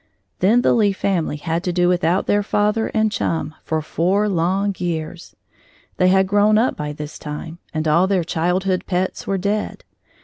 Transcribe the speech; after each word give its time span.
Then 0.39 0.63
the 0.63 0.73
Lee 0.73 0.93
family 0.93 1.35
had 1.37 1.63
to 1.63 1.71
do 1.71 1.87
without 1.87 2.25
their 2.25 2.41
father 2.41 2.87
and 2.87 3.11
chum 3.11 3.53
for 3.63 3.83
four 3.83 4.27
long 4.27 4.73
years. 4.79 5.35
They 5.97 6.07
had 6.07 6.25
grown 6.25 6.57
up 6.57 6.75
by 6.75 6.91
this 6.91 7.19
time, 7.19 7.59
and 7.71 7.87
all 7.87 8.07
their 8.07 8.23
childhood 8.23 8.87
pets 8.87 9.27
were 9.27 9.37
dead. 9.37 9.83